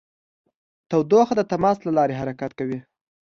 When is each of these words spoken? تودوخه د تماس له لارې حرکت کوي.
تودوخه 0.89 1.33
د 1.37 1.41
تماس 1.51 1.77
له 1.83 1.91
لارې 1.97 2.19
حرکت 2.21 2.51
کوي. 2.59 2.79